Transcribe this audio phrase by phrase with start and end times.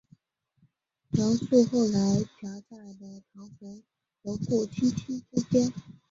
[1.11, 3.83] 杨树后来夹在了唐红
[4.23, 5.71] 和顾菁菁之间。